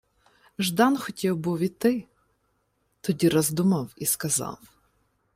[0.59, 2.07] Ждан хотів був іти,
[3.01, 4.57] тоді роздумав і сказав: